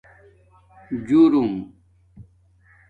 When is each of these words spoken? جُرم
جُرم 1.07 1.51